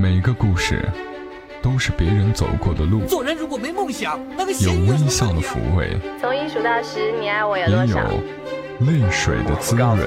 [0.00, 0.88] 每个故事
[1.60, 7.98] 都是别人走过的路，做人如果没梦想，那个有微笑的抚慰，从一数到十，你爱我有也有？
[8.86, 9.98] 泪水的滋润。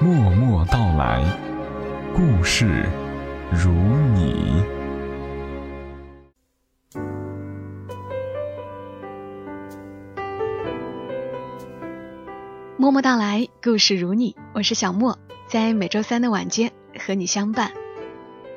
[0.00, 1.22] 默默到来，
[2.12, 2.84] 故事
[3.52, 3.70] 如
[4.16, 4.60] 你。
[12.76, 15.16] 默默到来，故事如你，我是小莫，
[15.46, 17.70] 在每周三的晚间和你相伴，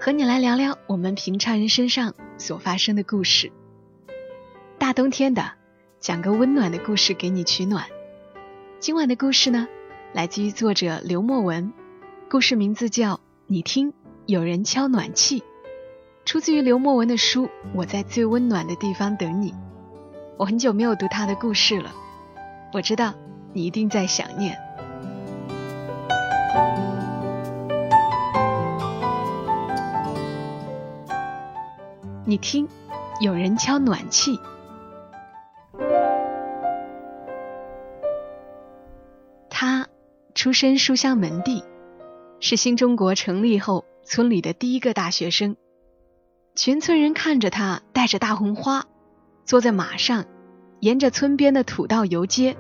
[0.06, 3.52] 和你来聊聊我们平常人身上所发生的故事。
[4.78, 5.54] 大冬天的，
[6.00, 7.88] 讲个温暖的故事给你取暖。
[8.80, 9.68] 今晚的故事呢，
[10.14, 11.74] 来自于作者刘墨文，
[12.30, 13.16] 故事名字叫
[13.48, 13.94] 《你听，
[14.28, 15.40] 有人敲暖气》，
[16.24, 19.54] 出自于刘墨文的书《我在最温暖的地方等你》。
[20.38, 21.92] 我很久没有读他的故事了，
[22.74, 23.16] 我知道。
[23.54, 24.56] 你一定在想念。
[32.28, 32.68] 你听，
[33.22, 34.40] 有人敲暖气。
[39.48, 39.88] 他
[40.34, 41.64] 出身书香门第，
[42.40, 45.56] 是新中国成立后村里的第一个大学生。
[46.56, 48.88] 全村人看着他带着大红花，
[49.44, 50.26] 坐在马上，
[50.80, 52.58] 沿着村边的土道游街。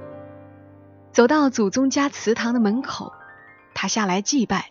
[1.11, 3.14] 走到祖宗家祠堂的门口，
[3.73, 4.70] 他下来祭拜，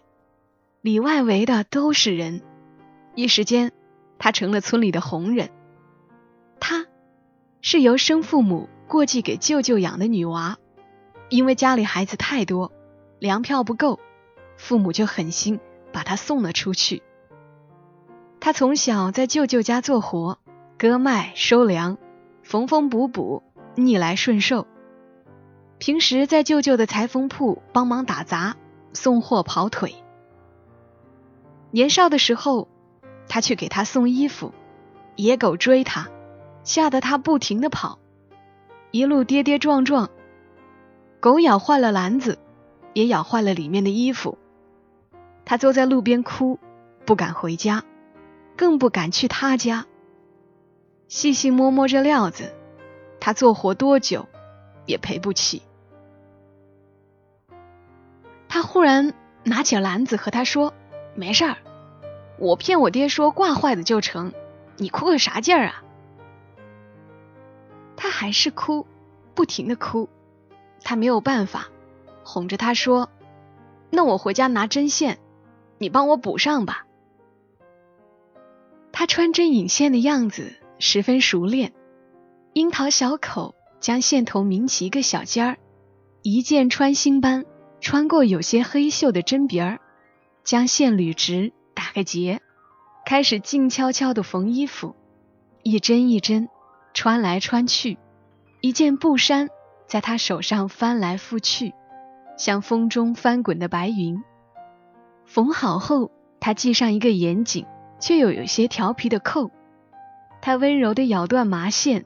[0.82, 2.42] 里外围的都是人，
[3.16, 3.72] 一时间，
[4.24, 5.50] 他成了村里的红人。
[6.58, 6.86] 他，
[7.60, 10.56] 是由生父母过继给舅舅养的女娃，
[11.28, 12.72] 因为家里孩子太多，
[13.18, 14.00] 粮票不够，
[14.56, 15.60] 父母就狠心
[15.92, 17.02] 把他送了出去。
[18.40, 20.38] 他从小在舅舅家做活，
[20.78, 21.98] 割麦、收粮，
[22.42, 23.42] 缝缝补补，
[23.74, 24.66] 逆来顺受。
[25.76, 28.56] 平时在舅舅的裁缝铺帮忙打杂、
[28.94, 29.94] 送货、跑腿。
[31.72, 32.68] 年少的时候，
[33.28, 34.52] 他去给他送衣服，
[35.16, 36.08] 野狗追他，
[36.62, 37.98] 吓得他不停的跑，
[38.90, 40.10] 一路跌跌撞撞。
[41.20, 42.38] 狗咬坏了篮子，
[42.92, 44.38] 也咬坏了里面的衣服。
[45.44, 46.58] 他坐在路边哭，
[47.04, 47.84] 不敢回家，
[48.56, 49.86] 更不敢去他家。
[51.08, 52.54] 细细摸摸这料子，
[53.20, 54.26] 他做活多久，
[54.86, 55.62] 也赔不起。
[58.48, 60.72] 他忽然拿起篮子和他说
[61.16, 61.56] ：“没事儿，
[62.38, 64.32] 我骗我爹说挂坏的就成，
[64.76, 65.82] 你哭个啥劲儿啊？”
[67.96, 68.86] 他还是哭，
[69.34, 70.08] 不停的哭。
[70.82, 71.68] 他没有办法，
[72.24, 73.08] 哄着他说
[73.90, 75.18] ：“那我回家拿针线，
[75.78, 76.86] 你帮我补上吧。”
[78.92, 81.72] 他穿针引线的样子十分熟练，
[82.52, 85.58] 樱桃小口将线头抿起一个小尖儿，
[86.22, 87.44] 一箭穿心般。
[87.80, 89.78] 穿过有些黑锈的针鼻儿，
[90.42, 91.52] 将线捋直，
[91.94, 92.42] 个结，
[93.06, 94.96] 开始静悄悄地缝衣服，
[95.62, 96.48] 一针一针
[96.92, 97.98] 穿来穿去，
[98.60, 99.48] 一件布衫
[99.86, 101.72] 在他手上翻来覆去，
[102.36, 104.22] 像风中翻滚的白云。
[105.24, 106.10] 缝好后，
[106.40, 107.64] 他系上一个严谨
[108.00, 109.50] 却又有些调皮的扣，
[110.42, 112.04] 他温柔地咬断麻线，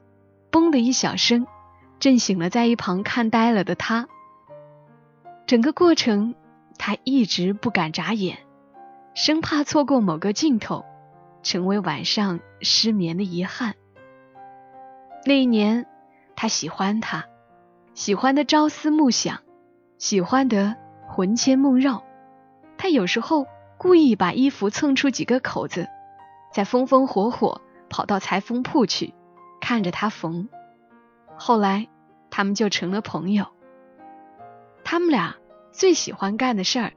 [0.51, 1.47] 嘣的一小声，
[1.99, 4.07] 震醒了在一旁看呆了的他。
[5.47, 6.35] 整个过程，
[6.77, 8.37] 他一直不敢眨眼，
[9.21, 10.85] 生怕错过某个镜头，
[11.43, 13.75] 成为晚上失眠的遗憾。
[15.25, 15.85] 那一年，
[16.37, 17.25] 他喜欢他，
[17.93, 19.41] 喜欢的朝思暮想，
[19.97, 22.01] 喜欢得魂牵梦绕。
[22.77, 23.45] 他有时候
[23.77, 25.89] 故意把衣服蹭出几个口子，
[26.53, 27.59] 再风风火火
[27.89, 29.13] 跑到裁缝铺去，
[29.59, 30.47] 看着他缝。
[31.35, 31.89] 后来，
[32.29, 33.47] 他们就成了朋友。
[34.85, 35.35] 他们俩
[35.73, 36.93] 最喜欢干的事儿，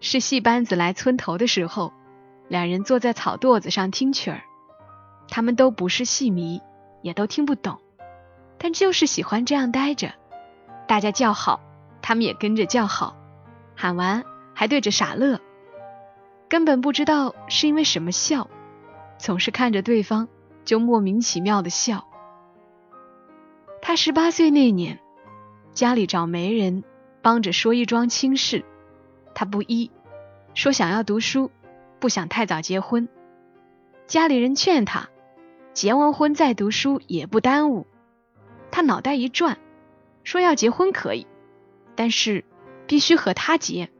[0.00, 1.92] 是戏班子来村头的时候，
[2.48, 4.42] 两人坐在草垛子上听曲儿。
[5.28, 6.60] 他们都不是戏迷，
[7.02, 7.78] 也都听不懂，
[8.58, 10.12] 但就是喜欢这样待着。
[10.86, 11.60] 大家叫好，
[12.02, 13.16] 他们也跟着叫好，
[13.74, 14.24] 喊完
[14.54, 15.40] 还对着傻乐，
[16.48, 18.48] 根本不知道是因为什么笑，
[19.18, 20.28] 总是看着对方
[20.64, 22.06] 就莫名其妙的笑。
[23.82, 25.00] 他十八岁那年，
[25.72, 26.84] 家里找媒人。
[27.22, 28.64] 帮着说一桩亲事，
[29.36, 29.90] 他不依，
[30.54, 31.50] 说想要读书，
[32.00, 33.06] 不想太早结婚。
[34.06, 35.10] 家里人劝他，
[35.74, 37.86] 结完婚再读书也不耽误。
[38.70, 39.58] 他脑袋一转，
[40.24, 41.26] 说要结婚可以，
[41.94, 42.46] 但是
[42.86, 43.90] 必须和他结。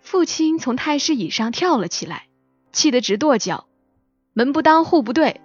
[0.00, 2.26] 父亲从太师椅上跳了起来，
[2.72, 3.68] 气得直跺脚
[4.34, 5.40] ：“门不当户不对，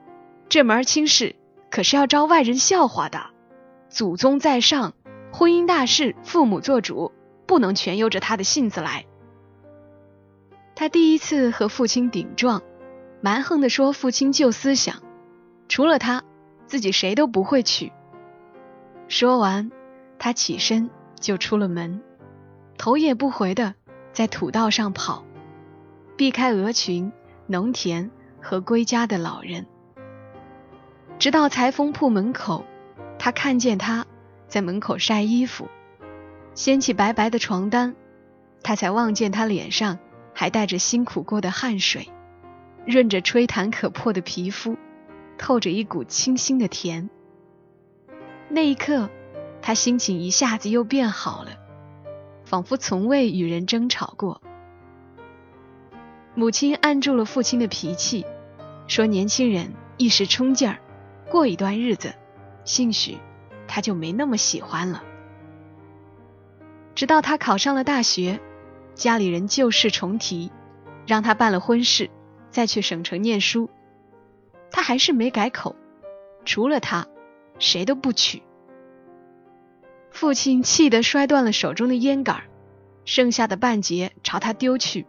[0.50, 1.36] 这门亲事
[1.70, 3.28] 可是要招外人笑话的。
[3.88, 4.96] 祖宗在上。”
[5.32, 7.14] 婚姻大事，父母做主，
[7.52, 9.06] 不能全由着他的性子来。
[10.74, 12.64] 他第一次和父亲顶撞，
[13.20, 15.04] 蛮横地说父亲旧思想，
[15.68, 16.24] 除了他，
[16.66, 17.92] 自己谁都不会娶。
[19.10, 19.70] 说完，
[20.18, 20.90] 他起身
[21.20, 22.02] 就出了门，
[22.78, 23.76] 头也不回的
[24.14, 25.26] 在土道上跑，
[26.16, 27.12] 避开鹅群、
[27.48, 28.10] 农田
[28.42, 29.66] 和归家的老人。
[31.20, 32.64] 直到裁缝铺门口，
[33.20, 34.06] 他看见他
[34.48, 35.68] 在门口晒衣服，
[36.54, 37.96] 掀起白白的床单，
[38.62, 39.98] 他才望见他脸上
[40.34, 42.10] 还带着辛苦过的汗水，
[42.86, 44.78] 润着吹弹可破的皮肤，
[45.38, 47.10] 透着一股清新的甜。
[48.50, 49.10] 那一刻，
[49.62, 51.52] 他心情一下子又变好了，
[52.44, 54.42] 仿佛从未与人争吵过。
[56.36, 58.26] 母亲按住了父亲的脾气，
[58.88, 60.80] 说：“年轻人一时冲劲儿，
[61.30, 62.14] 过一段日子，
[62.66, 63.18] 兴许
[63.68, 65.04] 他就没那么喜欢了。”
[66.96, 68.40] 直到他考上了大学，
[68.96, 70.52] 家里人旧事重提，
[71.08, 72.10] 让他办了婚事，
[72.50, 73.70] 再去省城念书，
[74.72, 75.76] 他还是没改口，
[76.46, 77.08] 除了他。
[77.60, 78.42] 谁都不娶。
[80.10, 82.42] 父亲气得摔断了手中的烟杆，
[83.06, 85.06] 剩下的半截朝他丢去，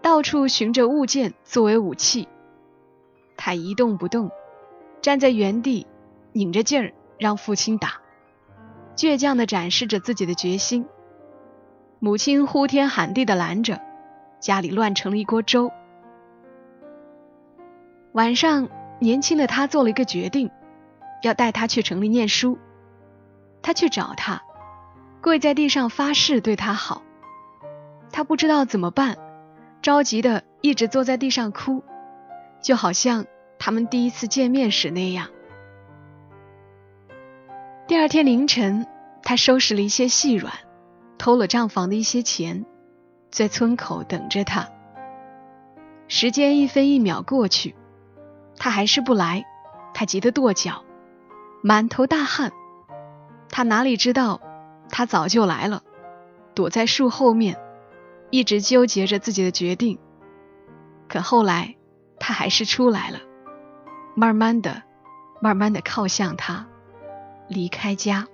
[0.00, 2.28] 到处寻着物件作为武器。
[3.36, 4.30] 他一动不动，
[5.02, 5.86] 站在原地，
[6.32, 8.00] 拧着劲儿让父亲打，
[8.96, 10.86] 倔强地展示着自己的决心。
[11.98, 13.80] 母亲呼天喊地的拦着，
[14.38, 15.72] 家里乱成了一锅粥。
[18.12, 20.50] 晚上，年轻的他做了一个决定。
[21.22, 22.58] 要带他去城里念书，
[23.62, 24.42] 他去找他，
[25.22, 27.02] 跪在地上发誓对他好。
[28.12, 29.16] 他不知道怎么办，
[29.80, 31.82] 着急的一直坐在地上哭，
[32.60, 33.24] 就好像
[33.58, 35.28] 他们第一次见面时那样。
[37.88, 38.86] 第二天凌晨，
[39.22, 40.52] 他收拾了一些细软，
[41.18, 42.64] 偷了账房的一些钱，
[43.30, 44.68] 在村口等着他。
[46.08, 47.74] 时间一分一秒过去，
[48.56, 49.44] 他还是不来，
[49.92, 50.84] 他急得跺脚。
[51.62, 52.52] 满头大汗，
[53.50, 54.40] 他哪里知道，
[54.88, 55.82] 他早就来了，
[56.54, 57.58] 躲在树后面，
[58.30, 59.98] 一直纠结着自己的决定。
[61.08, 61.74] 可后来，
[62.20, 63.18] 他还是出来了，
[64.14, 64.82] 慢慢的，
[65.40, 66.66] 慢慢的靠向他，
[67.48, 68.28] 离开家。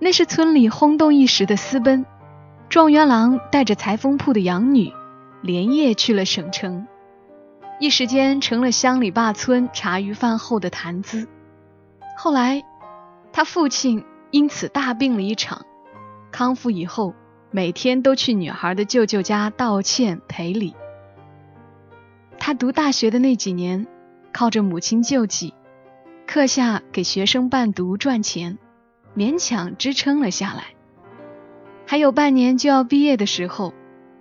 [0.00, 2.06] 那是村里轰动一时的私奔，
[2.68, 4.92] 状元郎带着裁缝铺的养女，
[5.42, 6.86] 连夜去了省城，
[7.80, 11.26] 一时间成了乡里坝村茶余饭后的谈资。
[12.16, 12.62] 后来，
[13.32, 15.66] 他父亲因此大病了一场，
[16.30, 17.14] 康复以后，
[17.50, 20.74] 每天都去女孩的舅舅家道歉赔礼。
[22.38, 23.86] 他读大学的那几年，
[24.32, 25.54] 靠着母亲救济，
[26.26, 28.58] 课下给学生伴读赚钱，
[29.16, 30.74] 勉强支撑了下来。
[31.86, 33.72] 还有半年就要毕业的时候，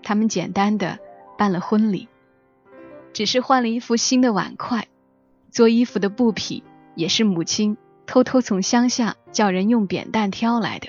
[0.04, 1.00] 他们简单的
[1.38, 2.08] 办了婚礼，
[3.14, 4.88] 只是换了一副新的碗筷，
[5.52, 6.64] 做衣服的布匹
[6.96, 7.78] 也是母亲。
[8.06, 10.88] 偷偷从乡下叫人用扁担挑来的，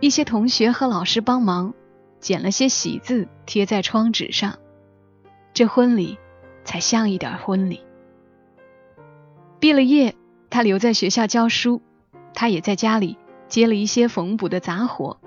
[0.00, 1.72] 一些同学和老师帮忙
[2.20, 4.58] 剪了些喜字贴在窗纸上，
[5.54, 6.18] 这婚礼
[6.62, 7.80] 才像一点婚礼。
[9.58, 10.14] 毕了业，
[10.50, 11.80] 他留在学校教书，
[12.34, 15.18] 他也在家里接了一些缝补的杂活，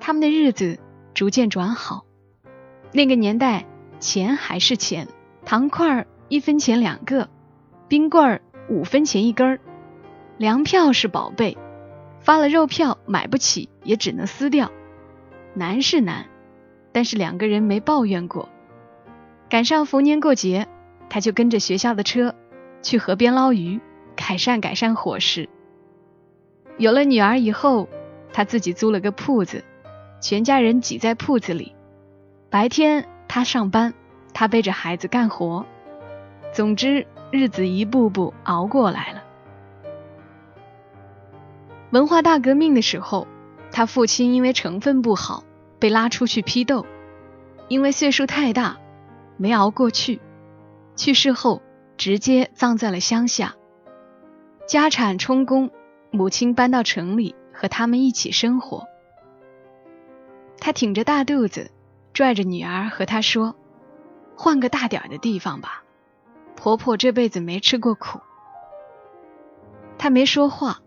[0.00, 0.78] 他们的日子
[1.14, 2.04] 逐渐转好。
[2.92, 3.66] 那个年代，
[4.00, 5.08] 钱还是钱，
[5.44, 7.28] 糖块儿一分钱两个，
[7.88, 8.42] 冰棍儿。
[8.68, 9.60] 五分钱一根儿，
[10.38, 11.58] 粮票是宝贝，
[12.20, 14.70] 发了肉票买不起也只能撕掉。
[15.52, 16.26] 难是难，
[16.92, 18.48] 但是两个人没抱怨过。
[19.50, 20.68] 赶上逢年过节，
[21.10, 22.36] 他就跟着学校的车
[22.82, 23.80] 去河边捞鱼，
[24.14, 25.48] 改善改善伙食。
[26.78, 27.88] 有了女儿以后，
[28.32, 29.64] 他自己租了个铺子，
[30.20, 31.74] 全家人挤在铺子里，
[32.50, 33.94] 白天他上班，
[34.34, 35.64] 他背着孩子干活。
[36.52, 37.06] 总之。
[37.34, 39.22] 日子一步步熬过来了。
[41.90, 43.26] 文化大革命的时候，
[43.70, 45.42] 他父亲因为成分不好
[45.78, 46.84] 被拉出去批斗，
[47.68, 48.76] 因为岁数太大
[49.38, 50.20] 没熬过去，
[50.94, 51.62] 去世后
[51.96, 53.54] 直接葬在了乡下。
[54.68, 55.70] 家产充公，
[56.12, 58.86] 母亲搬到城里和他们一起生活。
[60.60, 61.70] 他挺着大肚子，
[62.12, 63.56] 拽着女儿和她说
[64.36, 65.82] ：“换个大点的地方吧。”
[66.54, 68.20] 婆婆这辈子没吃过苦，
[69.98, 70.80] 她没说话。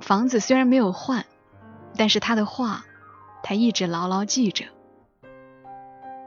[0.00, 1.24] 房子虽然没有换，
[1.96, 2.84] 但是她的话，
[3.42, 4.66] 她一直牢牢记着。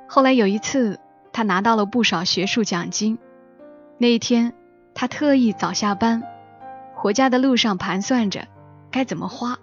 [0.07, 0.99] 后来有一次，
[1.33, 3.19] 她拿到了不少学术奖金。
[3.97, 4.53] 那一天，
[4.95, 6.23] 她特意早下班，
[7.07, 8.49] 回家的路上盘算着
[8.91, 9.59] 该怎么花。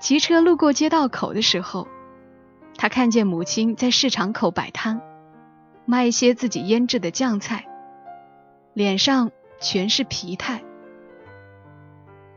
[0.00, 1.88] 骑车路过街道口的时候，
[2.76, 5.00] 他看见母亲在市场口摆摊，
[5.84, 7.66] 卖一些自己腌制的酱菜，
[8.72, 10.62] 脸上全是疲态。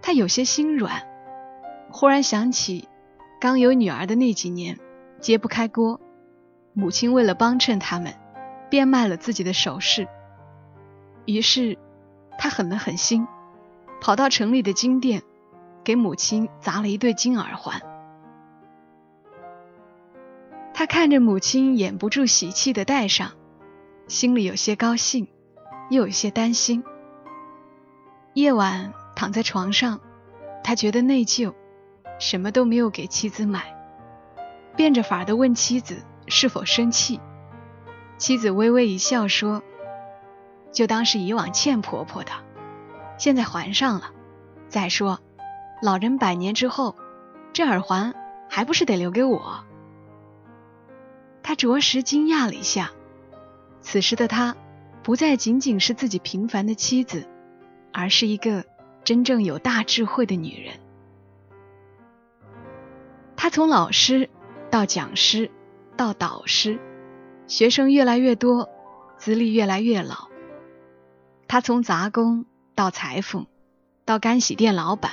[0.01, 1.03] 他有些心软，
[1.91, 2.89] 忽然想起
[3.39, 4.79] 刚有女儿的那几年，
[5.21, 6.01] 揭不开锅，
[6.73, 8.15] 母亲为了帮衬他们，
[8.67, 10.07] 变卖了自己的首饰。
[11.25, 11.77] 于是，
[12.39, 13.27] 他狠了狠心，
[14.01, 15.23] 跑到城里的金店，
[15.83, 17.81] 给母亲砸了一对金耳环。
[20.73, 23.31] 他看着母亲掩不住喜气的戴上，
[24.07, 25.27] 心里有些高兴，
[25.89, 26.83] 又有些担心。
[28.33, 29.99] 夜晚躺在床上，
[30.63, 31.53] 他觉得内疚，
[32.19, 33.75] 什么都没有给妻子买，
[34.77, 37.19] 变着法的问妻子是否生气。
[38.17, 39.61] 妻子微微一笑说
[40.71, 42.31] ：“就当是以往欠婆婆的，
[43.19, 44.11] 现在还上了。
[44.67, 45.19] 再说，
[45.83, 46.95] 老人百年之后，
[47.53, 48.15] 这耳环
[48.49, 49.63] 还不是得留给我。”
[51.43, 52.91] 他着实惊讶了一下，
[53.81, 54.55] 此时的他
[55.03, 57.27] 不再仅仅是自己平凡的妻子，
[57.91, 58.65] 而是一个
[59.03, 60.75] 真正有大智慧的女人。
[63.35, 64.29] 他从老师
[64.69, 65.49] 到讲师
[65.97, 66.79] 到导师，
[67.47, 68.69] 学生越来越多，
[69.17, 70.27] 资历越来越老。
[71.47, 72.45] 他从杂工
[72.79, 73.45] 到裁缝，
[74.05, 75.11] 到干洗店老板，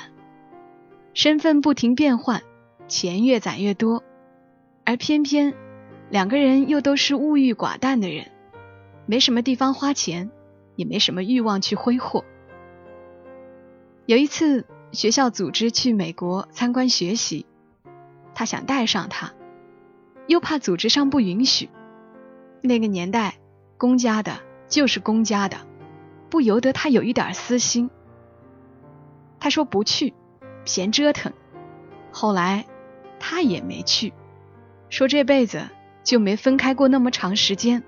[1.14, 2.44] 身份不停变换，
[2.86, 4.04] 钱越攒越多，
[4.84, 5.52] 而偏偏。
[6.08, 8.30] 两个人又都是物欲寡淡的人，
[9.06, 10.30] 没什么地方花钱，
[10.76, 12.24] 也没什么欲望去挥霍。
[14.04, 17.46] 有一次，学校组织去美国参观学习，
[18.32, 19.32] 他想带上他，
[20.28, 21.68] 又怕组织上不允许。
[22.60, 23.38] 那个年代，
[23.76, 25.56] 公家的就是公家的，
[26.30, 27.90] 不由得他有一点私心。
[29.38, 30.14] 他说不去，
[30.64, 31.32] 嫌折腾。
[32.10, 32.66] 后来
[33.18, 34.12] 他也没去，
[34.88, 35.68] 说这辈子。
[36.06, 37.82] 就没分开过那么长时间，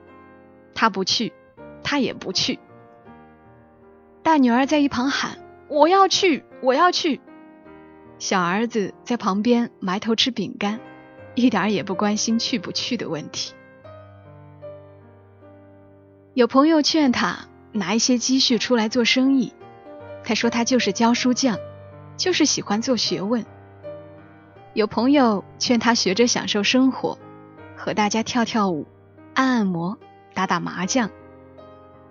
[0.75, 1.33] 他不去，
[1.85, 2.59] 他也不去。
[4.25, 5.39] 大女儿在一旁喊
[5.71, 7.21] ：“我要去，我要去。”
[8.19, 10.81] 小儿子在旁边埋头吃饼干，
[11.37, 13.55] 一点也不关心去不去的问题。
[16.35, 17.47] 有朋友劝他
[17.79, 19.53] 拿一些积蓄出来做生意，
[20.25, 21.59] 他说他就是教书匠，
[22.17, 23.47] 就是喜欢做学问。
[24.75, 27.19] 有朋友劝他学着享受生活。
[27.81, 28.89] 和大家跳跳舞、
[29.35, 29.97] 按按摩、
[30.35, 31.11] 打打麻将。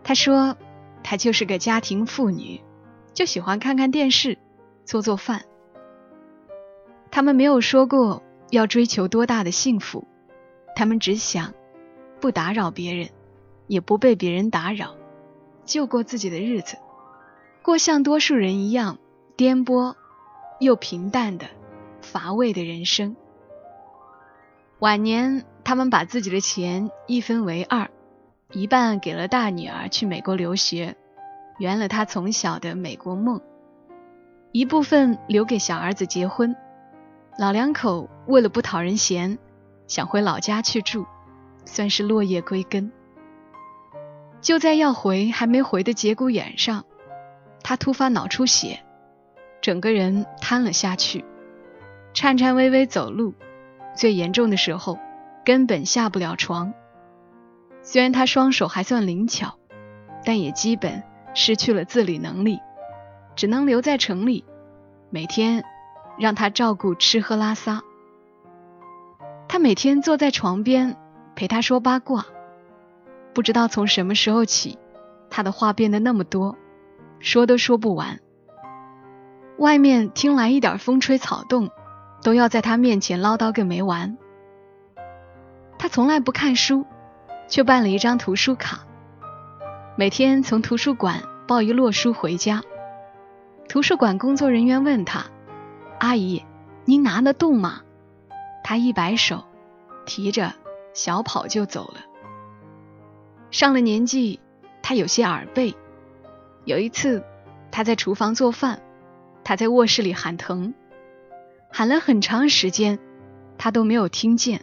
[0.02, 0.56] 他说，
[1.04, 2.62] 他就是个家庭妇女，
[3.14, 4.38] 就喜欢看看电视、
[4.86, 5.44] 做做饭。
[7.12, 10.08] 他们没有说过要追求多大的幸福，
[10.74, 11.54] 他们只想
[12.22, 13.10] 不打扰别人，
[13.68, 14.96] 也不被别人打扰，
[15.68, 16.78] 就过自己的日子，
[17.62, 18.98] 过像多数人一样
[19.36, 19.94] 颠簸
[20.60, 21.46] 又平淡的
[22.02, 23.16] 乏味的人生。
[24.80, 25.46] 晚年。
[25.68, 27.90] 他们把自己的钱一分为二，
[28.54, 30.96] 一半给了大女儿去美国留学，
[31.60, 33.42] 圆了她从小的美国梦；
[34.54, 36.56] 一部分留给小儿子结婚。
[37.38, 39.38] 老两口为了不讨人嫌，
[39.88, 41.06] 想回老家去住，
[41.66, 42.90] 算是落叶归根。
[44.42, 46.86] 就在要回还没回的节骨眼上，
[47.64, 48.80] 他突发脑出血，
[49.62, 51.26] 整个人瘫了下去，
[52.14, 53.34] 颤颤巍巍走路，
[53.96, 54.98] 最严重的时候。
[55.46, 56.74] 根本下不了床。
[57.82, 59.58] 虽然他双手还算灵巧，
[60.26, 61.04] 但也基本
[61.34, 62.60] 失去了自理能力，
[63.34, 64.44] 只能留在城里，
[65.10, 65.64] 每天
[66.20, 67.82] 让他照顾吃喝拉撒。
[69.48, 70.98] 他每天坐在床边
[71.34, 72.26] 陪他说八卦。
[73.38, 74.80] 不知道从什么时候起，
[75.30, 76.58] 他的话变得那么多，
[77.20, 78.20] 说都说不完。
[79.60, 81.70] 外面听来一点风吹草动，
[82.24, 84.18] 都要在他面前唠叨个没完。
[85.78, 86.88] 他从来不看书，
[87.48, 88.88] 却办了一张图书卡，
[89.96, 92.64] 每天从图书馆抱一摞书回家。
[93.70, 95.26] 图书馆工作人员问他
[96.02, 96.44] ：“阿姨，
[96.86, 97.82] 您拿得动吗？”
[98.66, 99.46] 他一摆手，
[100.08, 100.56] 提着
[100.96, 102.07] 小跑就走了。
[103.52, 104.40] 上了年纪，
[104.82, 105.76] 他有些耳背。
[106.66, 107.24] 有一次，
[107.72, 108.82] 他在厨房做饭，
[109.44, 110.74] 他在卧室里喊疼，
[111.72, 113.00] 喊了很长时间，
[113.58, 114.62] 他都没有听见。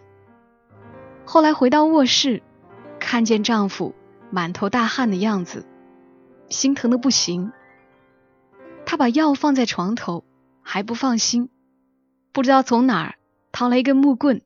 [1.24, 2.42] 后来回到卧室，
[3.00, 3.94] 看见丈夫
[4.30, 5.64] 满头大汗的样子，
[6.50, 7.52] 心疼的不行。
[8.84, 10.24] 她把药放在床头，
[10.62, 11.48] 还不放心，
[12.32, 13.14] 不知道从哪儿
[13.50, 14.42] 掏来一根木棍，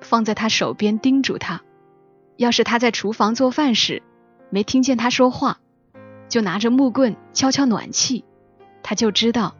[0.00, 1.62] 放在他手边，叮嘱他：
[2.40, 4.02] 要是他在厨房做饭时
[4.48, 5.58] 没听见他说话，
[6.30, 8.24] 就拿着木棍敲敲暖气，
[8.82, 9.56] 他就知道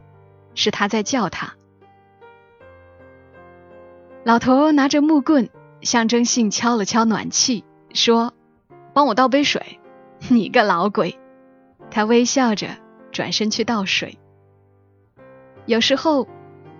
[0.55, 1.53] 是他在叫他。
[4.23, 5.49] 老头拿着木棍。
[5.83, 8.35] 象征性敲了敲暖气，说
[8.93, 9.79] ：“帮我倒杯水。
[10.29, 11.17] 你个老鬼！
[11.89, 12.77] 他微笑着
[13.11, 14.19] 转身去倒水。
[15.65, 16.27] 有时候，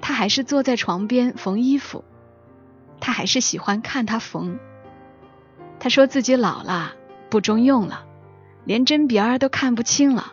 [0.02, 2.04] 他还是坐在床边缝衣服，
[3.00, 4.60] 他还是喜欢看他缝。
[5.84, 6.94] 他说自己老了，
[7.32, 8.06] 不中用了，
[8.66, 10.32] 连针鼻儿都看不清了，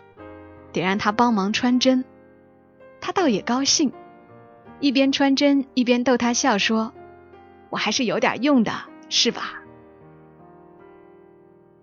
[0.74, 2.04] 得让他帮忙穿针。
[3.00, 3.90] 他倒也高兴，
[4.78, 6.92] 一边穿针一边逗他笑说
[7.70, 8.72] ：“我还是有点用的，
[9.08, 9.62] 是吧？”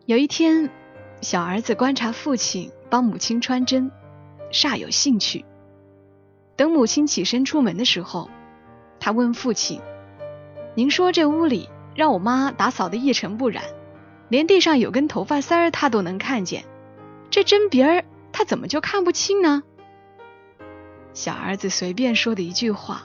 [0.06, 0.70] 有一天，
[1.22, 3.90] 小儿子观察父亲帮母亲穿针，
[4.52, 5.44] 煞有兴趣。
[6.56, 8.30] 等母亲起身出门的时候，
[9.00, 9.82] 他问父亲
[10.78, 13.64] ：“您说这屋里让我妈打扫的一尘不染，
[14.30, 16.66] 连地上有根头发丝儿她都能看见，
[17.32, 19.64] 这针鼻儿她怎么就看不清呢？”
[21.14, 23.04] 小儿子随便说的一句话，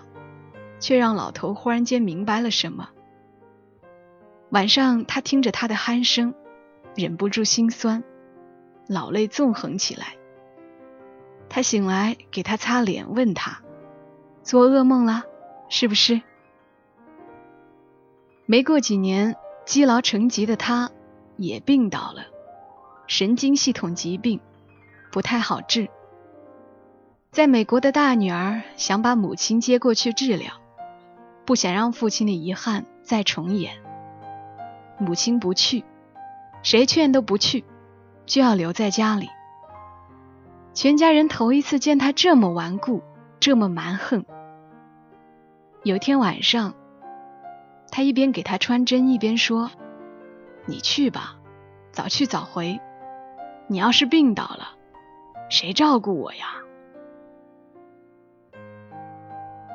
[0.80, 2.90] 却让老头忽然间明白了什么。
[4.50, 6.34] 晚上，他听着他的鼾声，
[6.96, 8.02] 忍不住心酸，
[8.88, 10.16] 老泪纵横起来。
[11.48, 13.62] 他醒来，给他擦脸，问他
[14.42, 15.22] ：“做噩梦了，
[15.68, 16.20] 是不是？”
[18.50, 20.90] 没过几年，积劳成疾的他
[21.36, 22.24] 也病倒了，
[23.06, 24.40] 神经系统疾病，
[25.12, 25.88] 不太好治。
[27.30, 30.54] 在美国的大女儿想把母亲接过去治疗，
[31.44, 33.76] 不想让父亲的遗憾再重演。
[34.98, 35.84] 母亲不去，
[36.64, 37.64] 谁劝都不去，
[38.26, 39.28] 就要留在家里。
[40.74, 43.00] 全家人头一次见他这么顽固，
[43.38, 44.24] 这么蛮横。
[45.84, 46.74] 有天晚上，
[47.90, 49.70] 他一边给他穿针，一边说
[50.66, 51.36] ：“你去吧，
[51.92, 52.80] 早去早回。
[53.66, 54.76] 你要是病倒了，
[55.48, 56.46] 谁照顾我呀？”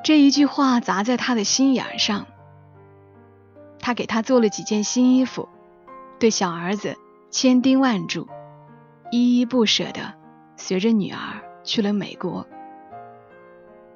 [0.04, 2.28] 这一句话砸在他的心眼上，
[3.80, 5.50] 他给他做了几件新衣服，
[6.20, 6.96] 对小儿子
[7.32, 8.28] 千叮万嘱，
[9.12, 10.14] 依依不舍的
[10.58, 12.46] 随着女儿去了美国。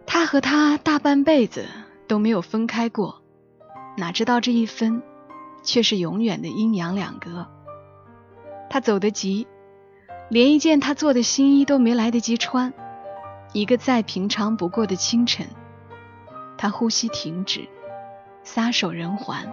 [0.08, 1.68] 他和他大半辈子
[2.08, 3.19] 都没有分开过，
[4.00, 5.04] 哪知道这一分，
[5.62, 7.48] 却是永远的阴阳两隔。
[8.70, 9.48] 他走得急，
[10.30, 12.74] 连一件他做的新衣都没来得及穿。
[13.52, 15.48] 一个再平常不过的清晨。
[16.58, 17.68] 他呼吸停止，
[18.44, 19.52] 撒手人寰。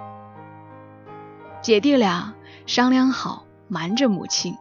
[1.63, 2.35] 姐弟俩
[2.67, 4.55] 商量好，瞒着母亲，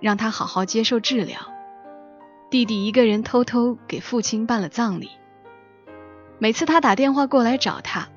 [0.00, 1.38] 让他好好接受治疗。
[2.50, 5.10] 弟弟一个人偷偷给父亲办了葬礼。
[6.38, 8.08] 每次他打电话过来找他，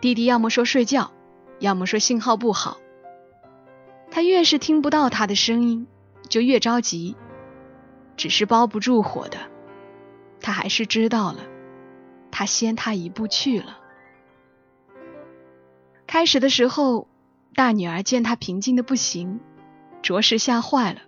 [0.00, 1.12] 弟弟要么说睡觉，
[1.58, 2.78] 要么说信号不好。
[4.10, 5.86] 他越是听不到他的声音，
[6.28, 7.16] 就越着急。
[8.16, 9.38] 只是包不住火的，
[10.40, 11.38] 他还是知道了。
[12.30, 13.78] 他先他一步去了。
[16.06, 17.06] 开始的时候，
[17.54, 19.40] 大女儿见他平静的不行，
[20.02, 21.00] 着实吓坏了，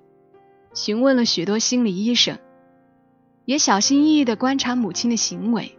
[0.75, 2.39] 询问了许多心理医生，
[3.45, 5.79] 也小心翼翼的观察母亲的行为。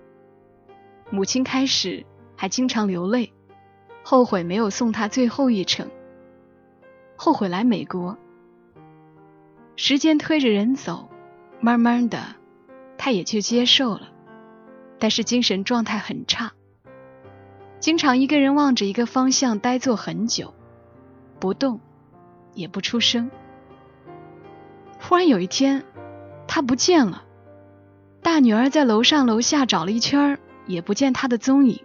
[1.10, 2.06] 母亲开始
[2.44, 3.32] 还经常流泪，
[4.04, 5.90] 后悔没有送他最后一程，
[7.16, 8.18] 后悔来美国。
[9.78, 11.10] 时间推着人走，
[11.62, 12.36] 慢慢的，
[12.98, 14.10] 他也就接受了。
[15.00, 16.52] 但是精神状态很差，
[17.80, 20.54] 经常一个人望着一个方向呆坐很久，
[21.40, 21.80] 不动，
[22.56, 23.32] 也不出声。
[25.00, 25.86] 忽然有一天，
[26.46, 27.24] 他不见了。
[28.22, 31.82] 大女儿在楼上楼下找了一圈，也不见他的踪影。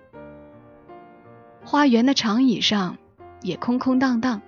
[1.71, 2.97] 花园的长椅上
[3.43, 4.41] 也空空荡荡。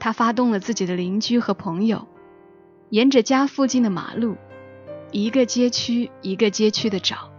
[0.00, 2.08] 他发动了自己的邻居和朋友，
[2.88, 4.38] 沿着家附近的马路，
[5.12, 7.30] 一个街区一个街区的找。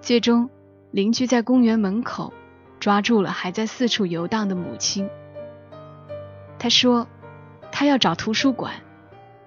[0.00, 0.48] 最终，
[0.92, 2.32] 邻居在公园门口
[2.80, 5.10] 抓住了还在四处游荡的母亲。
[6.58, 7.06] 他说
[7.70, 8.76] ：“他要找图书馆，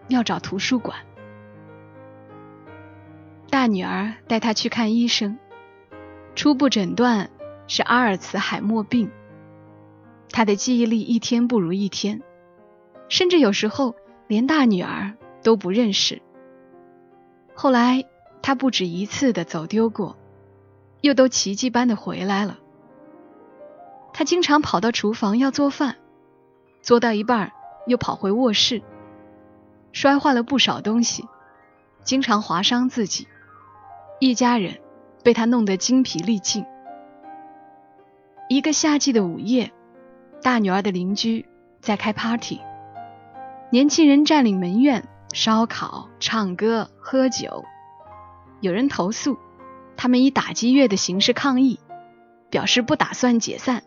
[0.10, 0.96] 要找图书馆。”
[3.50, 5.40] 大女儿带他去看医生，
[6.36, 7.32] 初步诊断
[7.74, 9.10] 是阿尔茨海默病。
[10.30, 12.22] 他的记忆力一天不如一天，
[13.08, 13.96] 甚至有时候
[14.28, 16.22] 连大女儿都不认识。
[17.56, 18.04] 后来，
[18.42, 20.18] 他不止一次的走丢过。
[21.00, 22.60] 又都奇迹般的回来了。
[24.12, 25.96] 他经常跑到厨房要做饭，
[26.82, 27.54] 做到一半
[27.88, 28.82] 又跑回卧室，
[29.94, 31.26] 摔坏了不少东西，
[32.04, 33.30] 经常划伤自己。
[34.20, 34.82] 一家人
[35.24, 36.66] 被他弄得精疲力尽。
[38.52, 39.72] 一个夏季的午夜，
[40.44, 41.46] 大女儿的邻居
[41.80, 42.60] 在开 party，
[43.70, 47.64] 年轻人占领门院，烧烤、唱歌、喝酒，
[48.60, 49.38] 有人投诉。
[49.96, 51.80] 他们以打击乐的形式抗议，
[52.50, 53.84] 表示不打算解散。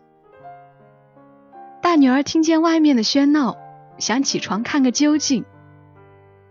[1.79, 3.57] 大女儿听见外面的喧闹，
[3.99, 5.45] 想起床看个究竟，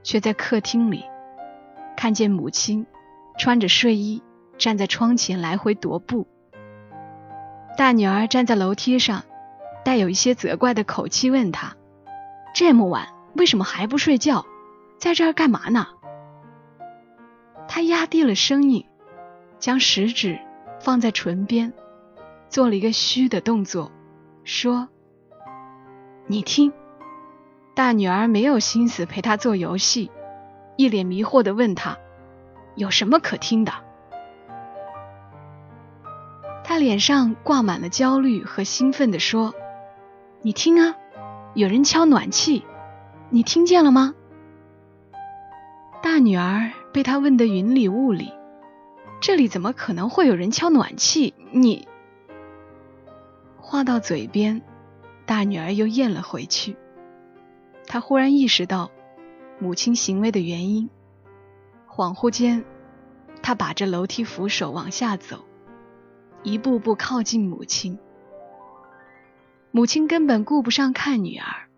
[0.05, 1.03] 却在客厅里
[1.97, 2.87] 看见母亲
[3.37, 4.23] 穿着睡衣
[4.57, 6.29] 站在窗前来回踱步。
[7.77, 9.25] 大女儿站在楼梯上，
[9.85, 11.77] 带有一些责怪的口气问他
[12.55, 14.47] ：“这么晚为什么还不睡觉？
[14.99, 15.89] 在这儿干嘛呢？”
[17.67, 18.87] 他压低了声音，
[19.59, 20.39] 将食指
[20.81, 21.73] 放在唇边，
[22.49, 23.91] 做了一个嘘的动作，
[24.45, 24.89] 说
[26.29, 26.73] ：“你听。”
[27.75, 30.13] 大女儿没有心思陪他做游戏，
[30.77, 31.99] 一脸迷惑的问他
[32.77, 33.73] ：“有什么可听的？”
[36.75, 39.55] 他脸上挂满了焦虑和兴奋的说
[40.43, 40.97] ：“你听啊，
[41.55, 42.65] 有人敲暖气，
[43.31, 44.13] 你听见了吗？”
[46.03, 48.33] 大女儿被他问得云里雾里，
[49.21, 51.33] 这里怎么可能会有人敲暖气？
[51.53, 51.87] 你
[53.57, 54.61] 话到嘴边，
[55.27, 56.77] 大女儿又咽了回去。
[57.87, 58.91] 他忽然意识到
[59.61, 60.91] 母亲行为的原因，
[61.89, 62.65] 恍惚间，
[63.45, 65.45] 他把着楼梯扶手往下走，
[66.45, 67.99] 一步步靠近母亲。
[69.71, 71.69] 母亲根本顾不上看女儿，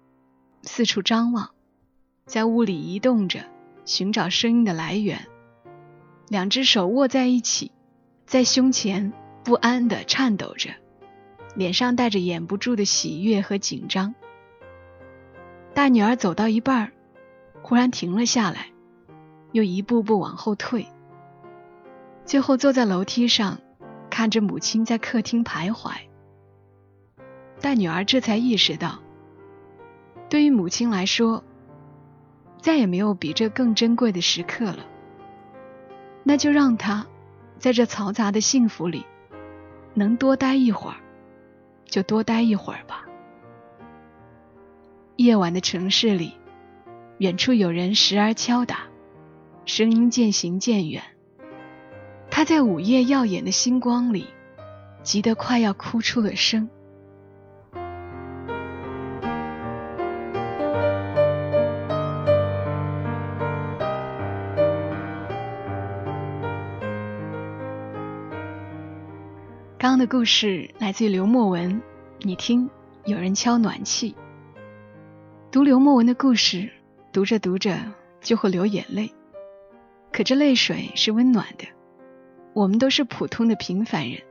[0.62, 1.50] 四处张望，
[2.26, 3.44] 在屋里移动着，
[3.84, 5.26] 寻找声音的来源。
[6.28, 7.70] 两只手握在一起，
[8.26, 9.12] 在胸前
[9.44, 10.70] 不安地颤抖着，
[11.54, 14.14] 脸上带着掩不住的喜悦和紧张。
[15.72, 16.92] 大女儿走到一半，
[17.62, 18.66] 忽然停了下来，
[19.52, 20.88] 又一步步往后退，
[22.24, 23.60] 最后坐在楼梯上，
[24.16, 25.90] 看着母亲在客厅徘徊。
[27.60, 29.02] 大女儿这才意识到，
[30.30, 31.44] 对于母亲来说，
[32.58, 34.86] 再也没有比这更珍贵的时刻了。
[36.24, 37.06] 那就让她
[37.58, 39.04] 在这嘈杂的幸福里，
[39.92, 40.96] 能多待一会儿，
[41.84, 43.04] 就多待一会儿吧。
[45.16, 46.32] 夜晚的城市里，
[47.18, 48.84] 远处有人时而敲打，
[49.66, 51.02] 声音渐行渐远。
[52.36, 54.26] 他在午夜耀眼的星光里，
[55.02, 56.68] 急得快要哭出了声。
[69.78, 71.80] 刚刚的故事来自于刘墨文，
[72.18, 72.68] 你听，
[73.06, 74.14] 有人敲暖气。
[75.50, 76.70] 读刘墨文的故事，
[77.10, 77.78] 读着读着
[78.20, 79.10] 就会流眼泪，
[80.12, 81.75] 可这泪水是温暖的。
[82.56, 84.22] 我们都是普通的平凡人，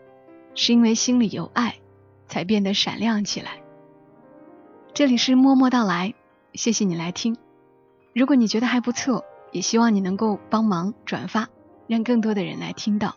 [0.56, 1.76] 是因为心里有爱，
[2.28, 3.62] 才变得闪亮起来。
[4.96, 6.16] 这里是默默到来，
[6.56, 7.38] 谢谢你来听。
[8.16, 11.50] 如果你觉得还不错，也希望你能够帮忙转发，
[11.86, 13.14] 让更多的人来听到，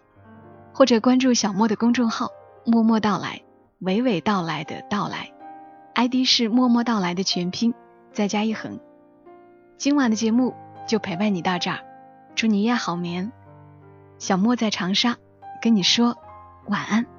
[0.74, 2.28] 或者关注小莫的公众号
[2.66, 3.40] “默默到来”，
[3.80, 5.32] 娓娓道来的到来
[5.94, 7.72] ，ID 是默默到来的全拼。
[8.12, 8.78] 再加一横，
[9.78, 10.54] 今晚的节目
[10.86, 11.78] 就陪伴你到这儿，
[12.34, 13.32] 祝你夜好眠。
[14.18, 15.16] 小莫在长沙
[15.62, 16.16] 跟你说
[16.66, 17.17] 晚安。